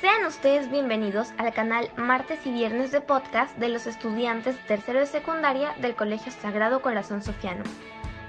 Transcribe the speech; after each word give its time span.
Sean 0.00 0.26
ustedes 0.26 0.70
bienvenidos 0.70 1.32
al 1.38 1.52
canal 1.52 1.88
Martes 1.96 2.46
y 2.46 2.52
Viernes 2.52 2.92
de 2.92 3.00
Podcast 3.00 3.58
de 3.58 3.68
los 3.68 3.88
estudiantes 3.88 4.56
tercero 4.68 5.00
de 5.00 5.06
secundaria 5.06 5.70
del 5.82 5.96
Colegio 5.96 6.30
Sagrado 6.30 6.82
Corazón 6.82 7.20
Sofiano. 7.20 7.64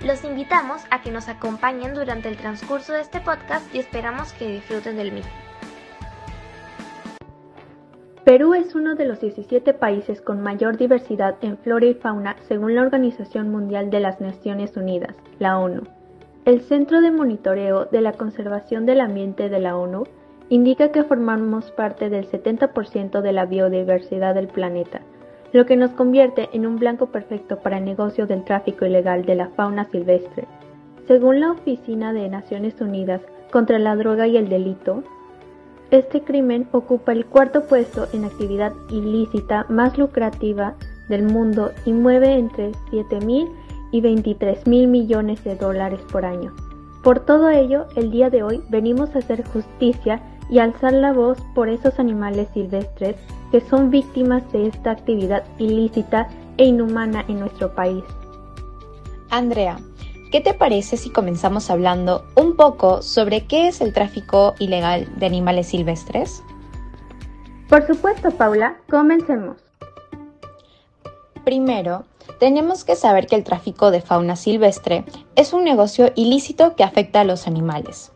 Los 0.03 0.23
invitamos 0.23 0.81
a 0.89 1.03
que 1.03 1.11
nos 1.11 1.29
acompañen 1.29 1.93
durante 1.93 2.27
el 2.27 2.37
transcurso 2.37 2.93
de 2.93 3.01
este 3.01 3.19
podcast 3.19 3.63
y 3.75 3.77
esperamos 3.77 4.33
que 4.33 4.47
disfruten 4.47 4.97
del 4.97 5.11
mismo. 5.11 5.31
Perú 8.23 8.55
es 8.55 8.73
uno 8.73 8.95
de 8.95 9.05
los 9.05 9.19
17 9.19 9.71
países 9.75 10.21
con 10.21 10.41
mayor 10.41 10.75
diversidad 10.75 11.35
en 11.41 11.55
flora 11.59 11.85
y 11.85 11.93
fauna 11.93 12.35
según 12.47 12.73
la 12.73 12.81
Organización 12.81 13.51
Mundial 13.51 13.91
de 13.91 13.99
las 13.99 14.19
Naciones 14.19 14.75
Unidas, 14.75 15.13
la 15.37 15.59
ONU. 15.59 15.83
El 16.45 16.61
Centro 16.61 16.99
de 17.01 17.11
Monitoreo 17.11 17.85
de 17.85 18.01
la 18.01 18.13
Conservación 18.13 18.87
del 18.87 19.01
Ambiente 19.01 19.49
de 19.49 19.59
la 19.59 19.77
ONU 19.77 20.05
indica 20.49 20.91
que 20.91 21.03
formamos 21.03 21.71
parte 21.71 22.09
del 22.09 22.29
70% 22.29 23.21
de 23.21 23.31
la 23.31 23.45
biodiversidad 23.45 24.35
del 24.35 24.47
planeta, 24.47 25.01
lo 25.53 25.65
que 25.65 25.77
nos 25.77 25.91
convierte 25.91 26.49
en 26.53 26.65
un 26.65 26.77
blanco 26.77 27.07
perfecto 27.07 27.59
para 27.59 27.77
el 27.77 27.85
negocio 27.85 28.27
del 28.27 28.43
tráfico 28.43 28.85
ilegal 28.85 29.25
de 29.25 29.35
la 29.35 29.49
fauna 29.49 29.85
silvestre. 29.85 30.47
Según 31.07 31.39
la 31.39 31.51
Oficina 31.51 32.13
de 32.13 32.29
Naciones 32.29 32.79
Unidas 32.81 33.21
contra 33.51 33.79
la 33.79 33.95
Droga 33.95 34.27
y 34.27 34.37
el 34.37 34.49
Delito, 34.49 35.03
este 35.91 36.21
crimen 36.21 36.67
ocupa 36.71 37.13
el 37.13 37.25
cuarto 37.25 37.63
puesto 37.63 38.07
en 38.13 38.25
actividad 38.25 38.73
ilícita 38.91 39.65
más 39.69 39.97
lucrativa 39.97 40.75
del 41.09 41.23
mundo 41.23 41.71
y 41.85 41.93
mueve 41.93 42.33
entre 42.33 42.71
7 42.91 43.21
mil 43.21 43.47
y 43.91 44.01
23 44.01 44.67
mil 44.67 44.87
millones 44.87 45.43
de 45.43 45.55
dólares 45.55 45.99
por 46.11 46.25
año. 46.25 46.53
Por 47.01 47.21
todo 47.21 47.49
ello, 47.49 47.87
el 47.95 48.11
día 48.11 48.29
de 48.29 48.43
hoy 48.43 48.61
venimos 48.69 49.15
a 49.15 49.19
hacer 49.19 49.43
justicia 49.47 50.21
y 50.49 50.59
alzar 50.59 50.93
la 50.93 51.13
voz 51.13 51.37
por 51.53 51.69
esos 51.69 51.99
animales 51.99 52.47
silvestres 52.53 53.15
que 53.51 53.61
son 53.61 53.89
víctimas 53.89 54.49
de 54.51 54.67
esta 54.67 54.91
actividad 54.91 55.43
ilícita 55.57 56.27
e 56.57 56.65
inhumana 56.65 57.25
en 57.27 57.39
nuestro 57.39 57.73
país. 57.73 58.03
Andrea, 59.29 59.79
¿qué 60.31 60.41
te 60.41 60.53
parece 60.53 60.97
si 60.97 61.11
comenzamos 61.11 61.69
hablando 61.69 62.25
un 62.35 62.55
poco 62.55 63.01
sobre 63.01 63.45
qué 63.45 63.67
es 63.67 63.81
el 63.81 63.93
tráfico 63.93 64.55
ilegal 64.59 65.07
de 65.17 65.25
animales 65.25 65.67
silvestres? 65.67 66.43
Por 67.67 67.85
supuesto, 67.85 68.31
Paula, 68.31 68.77
comencemos. 68.89 69.57
Primero, 71.43 72.05
tenemos 72.39 72.83
que 72.83 72.95
saber 72.95 73.27
que 73.27 73.35
el 73.35 73.43
tráfico 73.43 73.91
de 73.91 74.01
fauna 74.01 74.35
silvestre 74.35 75.05
es 75.35 75.53
un 75.53 75.63
negocio 75.63 76.11
ilícito 76.15 76.75
que 76.75 76.83
afecta 76.83 77.21
a 77.21 77.23
los 77.23 77.47
animales. 77.47 78.11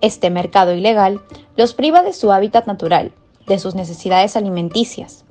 Este 0.00 0.30
mercado 0.30 0.74
ilegal 0.74 1.20
los 1.56 1.74
priva 1.74 2.02
de 2.02 2.12
su 2.12 2.30
hábitat 2.32 2.66
natural, 2.66 3.12
de 3.46 3.58
sus 3.58 3.74
necesidades 3.74 4.36
alimenticias, 4.36 5.24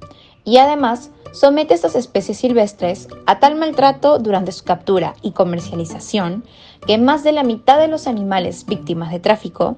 y 0.43 0.57
además 0.57 1.11
somete 1.31 1.73
a 1.73 1.75
estas 1.75 1.95
especies 1.95 2.37
silvestres 2.37 3.07
a 3.25 3.39
tal 3.39 3.55
maltrato 3.55 4.17
durante 4.19 4.51
su 4.51 4.63
captura 4.63 5.13
y 5.21 5.31
comercialización 5.31 6.43
que 6.85 6.97
más 6.97 7.23
de 7.23 7.31
la 7.31 7.43
mitad 7.43 7.79
de 7.79 7.87
los 7.87 8.07
animales 8.07 8.65
víctimas 8.65 9.11
de 9.11 9.19
tráfico 9.19 9.77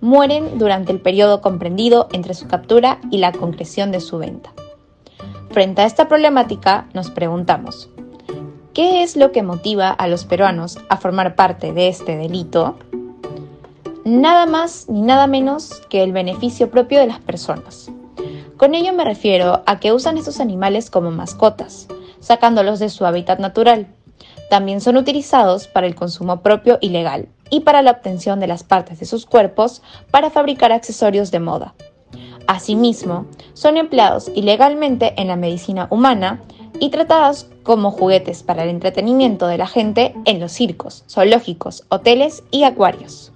mueren 0.00 0.58
durante 0.58 0.92
el 0.92 1.00
periodo 1.00 1.40
comprendido 1.40 2.08
entre 2.12 2.34
su 2.34 2.46
captura 2.46 3.00
y 3.10 3.18
la 3.18 3.32
concreción 3.32 3.90
de 3.90 4.00
su 4.00 4.18
venta. 4.18 4.52
Frente 5.50 5.82
a 5.82 5.86
esta 5.86 6.08
problemática, 6.08 6.88
nos 6.94 7.10
preguntamos, 7.10 7.88
¿qué 8.74 9.02
es 9.02 9.16
lo 9.16 9.32
que 9.32 9.42
motiva 9.42 9.90
a 9.90 10.06
los 10.06 10.24
peruanos 10.24 10.78
a 10.88 10.96
formar 10.96 11.34
parte 11.34 11.72
de 11.72 11.88
este 11.88 12.16
delito? 12.16 12.76
Nada 14.04 14.46
más 14.46 14.88
ni 14.88 15.02
nada 15.02 15.26
menos 15.26 15.82
que 15.88 16.02
el 16.02 16.12
beneficio 16.12 16.70
propio 16.70 17.00
de 17.00 17.06
las 17.06 17.20
personas. 17.20 17.90
Con 18.56 18.74
ello 18.74 18.92
me 18.92 19.04
refiero 19.04 19.62
a 19.66 19.80
que 19.80 19.92
usan 19.92 20.18
estos 20.18 20.40
animales 20.40 20.90
como 20.90 21.10
mascotas, 21.10 21.88
sacándolos 22.20 22.78
de 22.78 22.88
su 22.88 23.06
hábitat 23.06 23.38
natural. 23.38 23.86
También 24.50 24.80
son 24.80 24.96
utilizados 24.96 25.68
para 25.68 25.86
el 25.86 25.94
consumo 25.94 26.40
propio 26.42 26.78
y 26.80 26.88
legal 26.88 27.28
y 27.50 27.60
para 27.60 27.82
la 27.82 27.90
obtención 27.90 28.40
de 28.40 28.46
las 28.46 28.64
partes 28.64 28.98
de 28.98 29.06
sus 29.06 29.26
cuerpos 29.26 29.82
para 30.10 30.30
fabricar 30.30 30.72
accesorios 30.72 31.30
de 31.30 31.40
moda. 31.40 31.74
Asimismo, 32.46 33.26
son 33.52 33.76
empleados 33.76 34.30
ilegalmente 34.34 35.12
en 35.16 35.28
la 35.28 35.36
medicina 35.36 35.86
humana 35.90 36.40
y 36.80 36.90
tratados 36.90 37.46
como 37.62 37.90
juguetes 37.90 38.42
para 38.42 38.62
el 38.62 38.70
entretenimiento 38.70 39.46
de 39.46 39.58
la 39.58 39.66
gente 39.66 40.14
en 40.24 40.40
los 40.40 40.52
circos, 40.52 41.04
zoológicos, 41.08 41.84
hoteles 41.90 42.42
y 42.50 42.64
acuarios. 42.64 43.32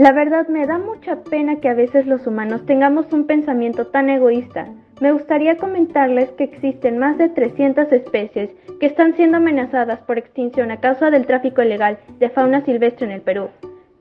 La 0.00 0.12
verdad 0.12 0.48
me 0.48 0.66
da 0.66 0.78
mucha 0.78 1.16
pena 1.24 1.56
que 1.56 1.68
a 1.68 1.74
veces 1.74 2.06
los 2.06 2.26
humanos 2.26 2.64
tengamos 2.64 3.12
un 3.12 3.26
pensamiento 3.26 3.88
tan 3.88 4.08
egoísta. 4.08 4.66
Me 4.98 5.12
gustaría 5.12 5.58
comentarles 5.58 6.30
que 6.38 6.44
existen 6.44 6.96
más 6.96 7.18
de 7.18 7.28
300 7.28 7.92
especies 7.92 8.48
que 8.80 8.86
están 8.86 9.14
siendo 9.14 9.36
amenazadas 9.36 10.00
por 10.00 10.16
extinción 10.16 10.70
a 10.70 10.80
causa 10.80 11.10
del 11.10 11.26
tráfico 11.26 11.60
ilegal 11.60 11.98
de 12.18 12.30
fauna 12.30 12.64
silvestre 12.64 13.04
en 13.04 13.12
el 13.12 13.20
Perú. 13.20 13.50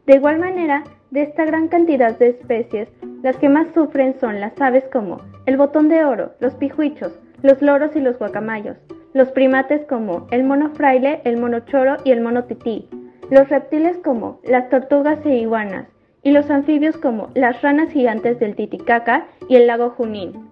De 0.06 0.16
igual 0.16 0.40
manera, 0.40 0.86
de 1.12 1.24
esta 1.24 1.44
gran 1.44 1.68
cantidad 1.68 2.18
de 2.18 2.30
especies, 2.30 2.88
las 3.22 3.36
que 3.36 3.50
más 3.50 3.68
sufren 3.74 4.18
son 4.22 4.40
las 4.40 4.54
aves 4.62 4.86
como 4.94 5.20
el 5.48 5.58
botón 5.58 5.90
de 5.90 6.06
oro, 6.06 6.31
los 6.40 6.56
pijuichos, 6.56 7.12
los 7.42 7.62
loros 7.62 7.94
y 7.98 8.00
los 8.00 8.18
guacamayos, 8.18 8.78
los 9.14 9.34
primates 9.34 9.86
como 9.86 10.28
el 10.31 10.46
mono 10.46 10.70
fraile, 10.70 11.20
el 11.26 11.36
mono 11.36 11.60
choro 11.60 11.98
y 12.06 12.12
el 12.12 12.22
mono 12.22 12.46
tití, 12.46 12.88
los 13.29 13.50
reptiles 13.50 13.97
como 14.03 14.40
las 14.44 14.69
tortugas 14.69 15.19
e 15.25 15.38
iguanas, 15.38 15.88
y 16.23 16.31
los 16.31 16.50
anfibios 16.50 16.97
como 16.97 17.29
las 17.34 17.62
ranas 17.62 17.91
gigantes 17.91 18.40
del 18.40 18.56
Titicaca 18.56 19.28
y 19.47 19.56
el 19.56 19.67
lago 19.67 19.91
Junín. 19.91 20.50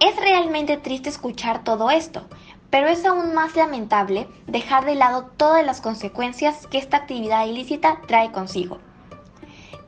Es 0.00 0.16
realmente 0.20 0.76
triste 0.76 1.08
escuchar 1.08 1.64
todo 1.64 1.90
esto, 1.90 2.28
pero 2.70 2.88
es 2.88 3.04
aún 3.04 3.34
más 3.34 3.56
lamentable 3.56 4.26
dejar 4.46 4.84
de 4.84 4.94
lado 4.94 5.30
todas 5.36 5.64
las 5.64 5.80
consecuencias 5.80 6.66
que 6.66 6.78
esta 6.78 6.98
actividad 6.98 7.46
ilícita 7.46 8.00
trae 8.06 8.30
consigo. 8.30 8.78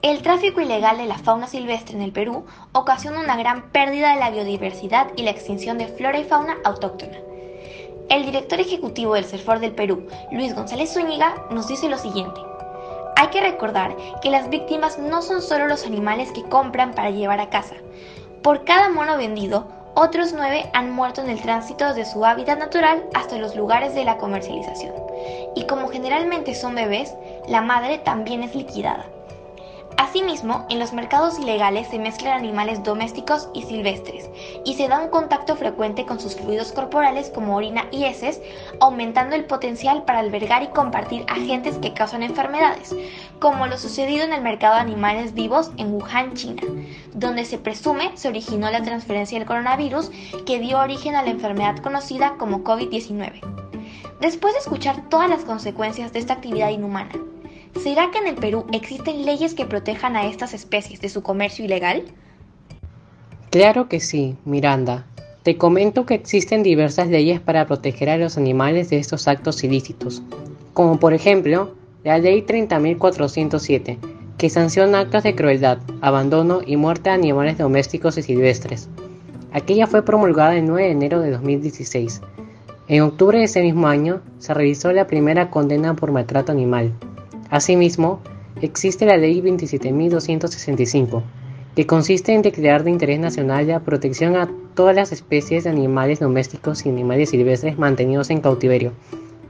El 0.02 0.22
tráfico 0.22 0.60
ilegal 0.60 0.98
de 0.98 1.06
la 1.06 1.18
fauna 1.18 1.48
silvestre 1.48 1.96
en 1.96 2.02
el 2.02 2.12
Perú 2.12 2.44
ocasiona 2.72 3.20
una 3.20 3.36
gran 3.36 3.70
pérdida 3.70 4.12
de 4.12 4.20
la 4.20 4.30
biodiversidad 4.30 5.08
y 5.16 5.22
la 5.22 5.30
extinción 5.30 5.78
de 5.78 5.88
flora 5.88 6.18
y 6.18 6.24
fauna 6.24 6.56
autóctona. 6.64 7.18
El 8.08 8.24
director 8.24 8.60
ejecutivo 8.60 9.14
del 9.14 9.24
CERFOR 9.24 9.58
del 9.58 9.72
Perú, 9.72 10.06
Luis 10.30 10.54
González 10.54 10.92
Zúñiga, 10.92 11.34
nos 11.50 11.66
dice 11.66 11.88
lo 11.88 11.98
siguiente. 11.98 12.40
Hay 13.16 13.28
que 13.28 13.40
recordar 13.40 13.96
que 14.22 14.30
las 14.30 14.48
víctimas 14.48 14.98
no 14.98 15.22
son 15.22 15.42
solo 15.42 15.66
los 15.66 15.84
animales 15.84 16.30
que 16.30 16.44
compran 16.44 16.94
para 16.94 17.10
llevar 17.10 17.40
a 17.40 17.50
casa. 17.50 17.74
Por 18.42 18.64
cada 18.64 18.90
mono 18.90 19.16
vendido, 19.16 19.66
otros 19.94 20.32
nueve 20.32 20.70
han 20.72 20.92
muerto 20.92 21.20
en 21.20 21.30
el 21.30 21.42
tránsito 21.42 21.94
de 21.94 22.04
su 22.04 22.24
hábitat 22.24 22.60
natural 22.60 23.02
hasta 23.14 23.38
los 23.38 23.56
lugares 23.56 23.94
de 23.94 24.04
la 24.04 24.18
comercialización. 24.18 24.94
Y 25.56 25.66
como 25.66 25.88
generalmente 25.88 26.54
son 26.54 26.76
bebés, 26.76 27.12
la 27.48 27.60
madre 27.60 27.98
también 27.98 28.44
es 28.44 28.54
liquidada. 28.54 29.06
Asimismo, 29.98 30.66
en 30.68 30.78
los 30.78 30.92
mercados 30.92 31.38
ilegales 31.38 31.88
se 31.88 31.98
mezclan 31.98 32.36
animales 32.36 32.82
domésticos 32.82 33.48
y 33.54 33.62
silvestres, 33.62 34.28
y 34.64 34.74
se 34.74 34.88
da 34.88 35.00
un 35.00 35.08
contacto 35.08 35.56
frecuente 35.56 36.04
con 36.04 36.20
sus 36.20 36.36
fluidos 36.36 36.72
corporales 36.72 37.30
como 37.30 37.56
orina 37.56 37.86
y 37.90 38.04
heces, 38.04 38.42
aumentando 38.80 39.36
el 39.36 39.46
potencial 39.46 40.04
para 40.04 40.18
albergar 40.18 40.62
y 40.62 40.68
compartir 40.68 41.24
agentes 41.28 41.78
que 41.78 41.94
causan 41.94 42.22
enfermedades, 42.22 42.94
como 43.38 43.66
lo 43.66 43.78
sucedido 43.78 44.24
en 44.24 44.34
el 44.34 44.42
mercado 44.42 44.74
de 44.74 44.80
animales 44.80 45.32
vivos 45.32 45.70
en 45.78 45.94
Wuhan, 45.94 46.34
China, 46.34 46.62
donde 47.14 47.46
se 47.46 47.56
presume 47.56 48.10
se 48.16 48.28
originó 48.28 48.70
la 48.70 48.82
transferencia 48.82 49.38
del 49.38 49.48
coronavirus 49.48 50.10
que 50.44 50.58
dio 50.58 50.78
origen 50.78 51.14
a 51.14 51.22
la 51.22 51.30
enfermedad 51.30 51.78
conocida 51.78 52.34
como 52.36 52.64
COVID-19. 52.64 53.40
Después 54.20 54.54
de 54.54 54.60
escuchar 54.60 55.08
todas 55.08 55.28
las 55.30 55.44
consecuencias 55.44 56.12
de 56.12 56.18
esta 56.18 56.34
actividad 56.34 56.70
inhumana, 56.70 57.12
¿Será 57.82 58.10
que 58.10 58.18
en 58.18 58.26
el 58.26 58.34
Perú 58.36 58.64
existen 58.72 59.26
leyes 59.26 59.54
que 59.54 59.66
protejan 59.66 60.16
a 60.16 60.26
estas 60.26 60.54
especies 60.54 61.00
de 61.00 61.08
su 61.08 61.22
comercio 61.22 61.64
ilegal? 61.64 62.04
Claro 63.50 63.88
que 63.88 64.00
sí, 64.00 64.36
Miranda. 64.44 65.06
Te 65.42 65.56
comento 65.56 66.06
que 66.06 66.14
existen 66.14 66.62
diversas 66.62 67.08
leyes 67.08 67.38
para 67.40 67.66
proteger 67.66 68.10
a 68.10 68.16
los 68.16 68.36
animales 68.36 68.90
de 68.90 68.98
estos 68.98 69.28
actos 69.28 69.62
ilícitos, 69.62 70.22
como 70.72 70.98
por 70.98 71.14
ejemplo 71.14 71.74
la 72.02 72.18
Ley 72.18 72.42
30.407, 72.42 73.98
que 74.38 74.50
sanciona 74.50 75.00
actos 75.00 75.22
de 75.22 75.34
crueldad, 75.34 75.78
abandono 76.00 76.60
y 76.66 76.76
muerte 76.76 77.10
de 77.10 77.14
animales 77.14 77.58
domésticos 77.58 78.18
y 78.18 78.22
silvestres. 78.22 78.88
Aquella 79.52 79.86
fue 79.86 80.04
promulgada 80.04 80.56
el 80.56 80.66
9 80.66 80.82
de 80.82 80.90
enero 80.90 81.20
de 81.20 81.30
2016. 81.30 82.20
En 82.88 83.02
octubre 83.02 83.38
de 83.38 83.44
ese 83.44 83.62
mismo 83.62 83.86
año 83.86 84.20
se 84.38 84.54
realizó 84.54 84.92
la 84.92 85.06
primera 85.06 85.50
condena 85.50 85.94
por 85.94 86.12
maltrato 86.12 86.52
animal. 86.52 86.92
Asimismo, 87.50 88.20
existe 88.60 89.06
la 89.06 89.16
Ley 89.16 89.40
27.265, 89.40 91.22
que 91.74 91.86
consiste 91.86 92.34
en 92.34 92.42
declarar 92.42 92.84
de 92.84 92.90
interés 92.90 93.20
nacional 93.20 93.68
la 93.68 93.80
protección 93.80 94.36
a 94.36 94.48
todas 94.74 94.96
las 94.96 95.12
especies 95.12 95.64
de 95.64 95.70
animales 95.70 96.20
domésticos 96.20 96.86
y 96.86 96.88
animales 96.88 97.30
silvestres 97.30 97.78
mantenidos 97.78 98.30
en 98.30 98.40
cautiverio, 98.40 98.92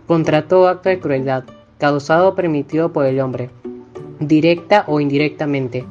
contra 0.06 0.48
todo 0.48 0.68
acto 0.68 0.88
de 0.88 0.98
crueldad, 0.98 1.44
causado 1.78 2.30
o 2.30 2.34
permitido 2.34 2.92
por 2.92 3.06
el 3.06 3.20
hombre, 3.20 3.50
directa 4.20 4.84
o 4.86 5.00
indirectamente, 5.00 5.84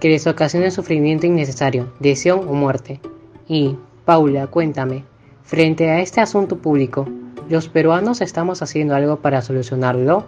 que 0.00 0.08
les 0.08 0.26
ocasione 0.26 0.70
sufrimiento 0.70 1.26
innecesario, 1.26 1.92
lesión 2.00 2.40
o 2.48 2.52
muerte. 2.52 3.00
Y, 3.48 3.76
Paula, 4.04 4.46
cuéntame, 4.46 5.04
frente 5.42 5.90
a 5.90 6.00
este 6.00 6.20
asunto 6.20 6.58
público, 6.58 7.06
¿los 7.48 7.68
peruanos 7.68 8.20
estamos 8.20 8.62
haciendo 8.62 8.94
algo 8.94 9.16
para 9.16 9.42
solucionarlo? 9.42 10.26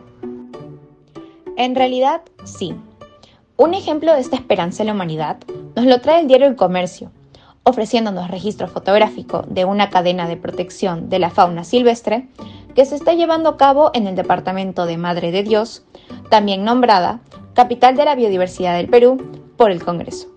En 1.61 1.75
realidad, 1.75 2.23
sí. 2.45 2.75
Un 3.59 3.75
ejemplo 3.75 4.15
de 4.15 4.21
esta 4.21 4.37
esperanza 4.37 4.83
en 4.83 4.87
la 4.87 4.95
humanidad 4.95 5.37
nos 5.77 5.85
lo 5.85 6.01
trae 6.01 6.23
el 6.23 6.27
diario 6.27 6.47
El 6.47 6.57
Comercio, 6.57 7.11
ofreciéndonos 7.65 8.31
registro 8.31 8.67
fotográfico 8.67 9.43
de 9.47 9.67
una 9.67 9.91
cadena 9.91 10.27
de 10.27 10.39
protección 10.39 11.11
de 11.11 11.19
la 11.19 11.29
fauna 11.29 11.65
silvestre 11.65 12.29
que 12.75 12.87
se 12.87 12.95
está 12.95 13.13
llevando 13.13 13.51
a 13.51 13.57
cabo 13.59 13.91
en 13.93 14.07
el 14.07 14.17
departamento 14.17 14.87
de 14.87 14.97
Madre 14.97 15.33
de 15.33 15.43
Dios, 15.43 15.85
también 16.31 16.65
nombrada 16.65 17.21
Capital 17.53 17.95
de 17.95 18.07
la 18.07 18.15
Biodiversidad 18.15 18.79
del 18.79 18.89
Perú 18.89 19.19
por 19.59 19.71
el 19.71 19.85
Congreso. 19.85 20.29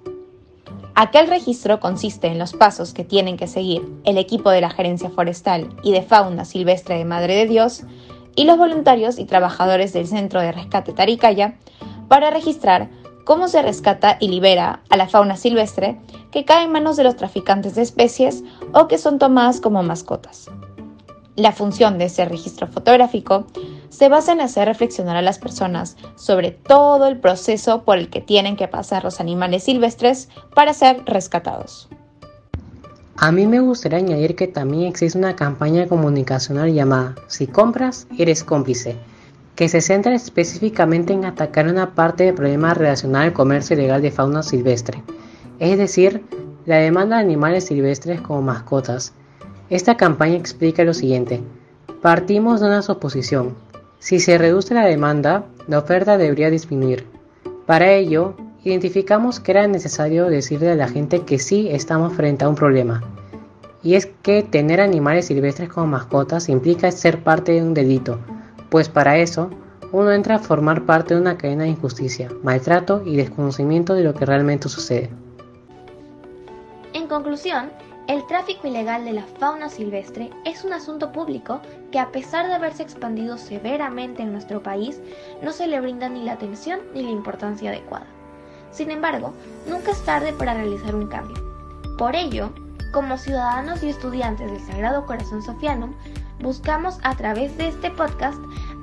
Aquel 0.94 1.28
registro 1.28 1.80
consiste 1.80 2.28
en 2.28 2.38
los 2.38 2.52
pasos 2.52 2.94
que 2.94 3.06
tienen 3.06 3.38
que 3.38 3.48
seguir 3.48 3.82
el 4.04 4.18
equipo 4.18 4.50
de 4.50 4.60
la 4.60 4.70
Gerencia 4.70 5.10
Forestal 5.10 5.70
y 5.84 5.94
de 5.94 6.02
Fauna 6.02 6.44
Silvestre 6.44 6.98
de 6.98 7.06
Madre 7.06 7.34
de 7.36 7.48
Dios 7.48 7.84
y 8.36 8.46
los 8.46 8.58
voluntarios 8.58 9.20
y 9.20 9.26
trabajadores 9.26 9.94
del 9.94 10.08
Centro 10.08 10.42
de 10.42 10.52
Rescate 10.52 10.94
Taricaya 10.94 11.56
para 12.08 12.30
registrar 12.30 12.90
cómo 13.26 13.48
se 13.48 13.62
rescata 13.62 14.18
y 14.20 14.28
libera 14.28 14.82
a 14.90 14.98
la 14.98 15.08
fauna 15.08 15.38
silvestre 15.38 16.00
que 16.32 16.46
cae 16.46 16.66
en 16.66 16.72
manos 16.72 16.98
de 16.98 17.04
los 17.04 17.16
traficantes 17.16 17.76
de 17.76 17.82
especies 17.82 18.44
o 18.74 18.88
que 18.88 18.98
son 18.98 19.20
tomadas 19.20 19.62
como 19.62 19.84
mascotas. 19.84 20.50
La 21.36 21.52
función 21.52 21.98
de 21.98 22.06
ese 22.06 22.26
registro 22.26 22.68
fotográfico 22.68 23.48
se 23.90 24.10
basa 24.10 24.34
en 24.34 24.42
hacer 24.42 24.68
reflexionar 24.68 25.16
a 25.16 25.22
las 25.22 25.40
personas 25.40 25.98
sobre 26.16 26.52
todo 26.52 27.08
el 27.08 27.20
proceso 27.20 27.84
por 27.84 27.98
el 27.98 28.10
que 28.10 28.22
tienen 28.22 28.56
que 28.56 28.68
pasar 28.68 29.04
los 29.04 29.20
animales 29.20 29.64
silvestres 29.64 30.30
para 30.54 30.74
ser 30.74 31.04
rescatados. 31.06 31.90
A 33.24 33.32
mí 33.32 33.48
me 33.48 33.62
gustaría 33.62 34.00
añadir 34.00 34.36
que 34.36 34.50
también 34.50 34.84
existe 34.84 35.18
una 35.18 35.38
campaña 35.38 35.88
comunicacional 35.88 36.74
llamada 36.74 37.16
Si 37.28 37.48
compras, 37.48 38.06
eres 38.18 38.44
cómplice, 38.44 38.98
que 39.56 39.70
se 39.70 39.80
centra 39.80 40.14
específicamente 40.14 41.14
en 41.14 41.24
atacar 41.24 41.70
una 41.70 41.96
parte 41.96 42.26
del 42.26 42.36
problema 42.36 42.74
relacionado 42.74 43.24
al 43.24 43.32
comercio 43.32 43.78
ilegal 43.78 44.02
de 44.02 44.12
fauna 44.12 44.44
silvestre, 44.44 45.04
es 45.60 45.78
decir, 45.78 46.26
la 46.66 46.80
demanda 46.80 47.16
de 47.16 47.24
animales 47.24 47.64
silvestres 47.64 48.20
como 48.20 48.42
mascotas. 48.42 49.14
Esta 49.70 49.96
campaña 49.96 50.36
explica 50.36 50.84
lo 50.84 50.94
siguiente. 50.94 51.42
Partimos 52.02 52.60
de 52.60 52.68
una 52.68 52.82
suposición. 52.82 53.56
Si 54.00 54.20
se 54.20 54.38
reduce 54.38 54.74
la 54.74 54.86
demanda, 54.86 55.46
la 55.70 55.80
oferta 55.80 56.18
debería 56.18 56.50
disminuir. 56.50 57.08
Para 57.66 57.90
ello, 57.94 58.36
identificamos 58.64 59.40
que 59.40 59.52
era 59.52 59.68
necesario 59.68 60.26
decirle 60.28 60.72
a 60.72 60.76
la 60.76 60.88
gente 60.88 61.24
que 61.24 61.40
sí 61.40 61.68
estamos 61.72 62.14
frente 62.14 62.46
a 62.46 62.50
un 62.50 62.56
problema. 62.56 63.04
Y 63.84 63.96
es 63.96 64.06
que 64.22 64.44
tener 64.44 64.80
animales 64.80 65.26
silvestres 65.26 65.70
como 65.70 65.88
mascotas 65.88 66.48
implica 66.48 66.90
ser 66.92 67.22
parte 67.22 67.54
de 67.54 67.62
un 67.62 67.74
delito, 67.74 68.20
pues 68.70 68.88
para 68.88 69.18
eso 69.18 69.50
uno 69.92 70.12
entra 70.12 70.36
a 70.36 70.40
formar 70.40 70.86
parte 70.86 71.14
de 71.14 71.22
una 71.22 71.38
cadena 71.38 71.64
de 71.64 71.70
injusticia, 71.70 72.30
maltrato 72.42 73.04
y 73.06 73.16
desconocimiento 73.16 73.94
de 73.94 74.04
lo 74.04 74.14
que 74.14 74.26
realmente 74.26 74.70
sucede. 74.70 75.10
En 76.94 77.08
conclusión, 77.08 77.70
el 78.08 78.26
tráfico 78.28 78.68
ilegal 78.68 79.06
de 79.06 79.14
la 79.14 79.24
fauna 79.24 79.70
silvestre 79.70 80.30
es 80.46 80.64
un 80.64 80.74
asunto 80.74 81.12
público 81.12 81.62
que 81.92 82.00
a 82.00 82.12
pesar 82.12 82.48
de 82.48 82.54
haberse 82.54 82.84
expandido 82.84 83.38
severamente 83.38 84.24
en 84.24 84.32
nuestro 84.32 84.64
país, 84.64 85.00
no 85.42 85.52
se 85.52 85.68
le 85.68 85.80
brinda 85.80 86.10
ni 86.10 86.24
la 86.24 86.34
atención 86.34 86.80
ni 86.94 87.04
la 87.04 87.12
importancia 87.12 87.70
adecuada. 87.70 88.08
Sin 88.74 88.90
embargo, 88.90 89.34
nunca 89.70 89.92
es 89.92 90.02
tarde 90.04 90.34
para 90.34 90.56
realizar 90.56 90.96
un 90.96 91.08
cambio. 91.08 91.38
Por 91.98 92.16
ello, 92.16 92.50
como 92.92 93.18
ciudadanos 93.18 93.84
y 93.84 93.90
estudiantes 93.90 94.52
del 94.52 94.62
Sagrado 94.62 95.06
Corazón 95.06 95.44
Sofianum, 95.44 95.94
buscamos 96.40 97.00
a 97.04 97.16
través 97.16 97.56
de 97.58 97.68
este 97.68 97.92
podcast 97.92 98.38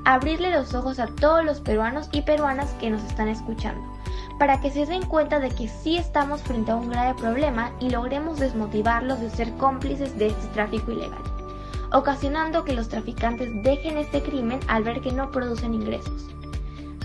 abrirle 0.05 0.51
los 0.51 0.73
ojos 0.73 0.99
a 0.99 1.07
todos 1.07 1.45
los 1.45 1.59
peruanos 1.59 2.09
y 2.11 2.21
peruanas 2.21 2.71
que 2.79 2.89
nos 2.89 3.03
están 3.03 3.27
escuchando, 3.27 3.81
para 4.39 4.59
que 4.59 4.71
se 4.71 4.85
den 4.85 5.05
cuenta 5.05 5.39
de 5.39 5.49
que 5.49 5.67
sí 5.67 5.97
estamos 5.97 6.41
frente 6.41 6.71
a 6.71 6.75
un 6.75 6.89
grave 6.89 7.13
problema 7.19 7.71
y 7.79 7.89
logremos 7.89 8.39
desmotivarlos 8.39 9.19
de 9.19 9.29
ser 9.29 9.53
cómplices 9.57 10.17
de 10.17 10.27
este 10.27 10.47
tráfico 10.47 10.91
ilegal, 10.91 11.21
ocasionando 11.91 12.63
que 12.63 12.73
los 12.73 12.89
traficantes 12.89 13.49
dejen 13.63 13.97
este 13.97 14.23
crimen 14.23 14.59
al 14.67 14.83
ver 14.83 15.01
que 15.01 15.11
no 15.11 15.31
producen 15.31 15.73
ingresos. 15.73 16.29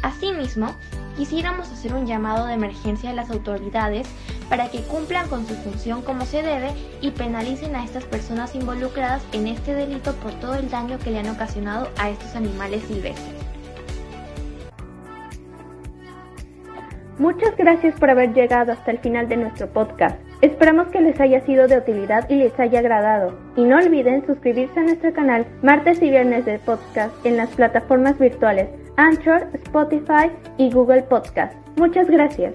Asimismo, 0.07 0.69
quisiéramos 1.17 1.73
hacer 1.73 1.93
un 1.93 2.07
llamado 2.07 2.47
de 2.47 2.55
emergencia 2.55 3.11
a 3.11 3.13
las 3.13 3.29
autoridades 3.29 4.07
para 4.49 4.69
que 4.69 4.83
cumplan 4.83 5.29
con 5.29 5.45
su 5.49 5.55
función 5.57 6.01
como 6.03 6.25
se 6.25 6.43
debe 6.43 6.71
y 7.01 7.11
penalicen 7.11 7.75
a 7.75 7.83
estas 7.83 8.05
personas 8.05 8.55
involucradas 8.55 9.27
en 9.33 9.49
este 9.49 9.75
delito 9.75 10.15
por 10.15 10.31
todo 10.35 10.55
el 10.55 10.71
daño 10.71 11.01
que 11.01 11.11
le 11.11 11.19
han 11.19 11.29
ocasionado 11.29 11.89
a 11.99 12.09
estos 12.09 12.37
animales 12.37 12.85
silvestres. 12.85 13.35
Muchas 17.19 17.57
gracias 17.57 17.99
por 17.99 18.09
haber 18.09 18.33
llegado 18.33 18.71
hasta 18.71 18.93
el 18.93 18.99
final 19.01 19.29
de 19.29 19.39
nuestro 19.39 19.69
podcast. 19.73 20.21
Esperamos 20.41 20.87
que 20.89 21.01
les 21.01 21.19
haya 21.19 21.45
sido 21.45 21.67
de 21.67 21.79
utilidad 21.79 22.31
y 22.31 22.37
les 22.37 22.57
haya 22.61 22.79
agradado. 22.79 23.37
Y 23.57 23.65
no 23.65 23.77
olviden 23.79 24.25
suscribirse 24.25 24.79
a 24.79 24.85
nuestro 24.85 25.13
canal 25.13 25.49
martes 25.63 26.01
y 26.01 26.11
viernes 26.11 26.45
de 26.45 26.61
podcast 26.61 27.13
en 27.27 27.37
las 27.37 27.49
plataformas 27.57 28.17
virtuales 28.21 28.69
Anchor, 28.97 29.49
Spotify 29.55 30.31
y 30.59 30.71
Google 30.71 31.03
Podcast. 31.03 31.55
Muchas 31.77 32.09
gracias. 32.09 32.55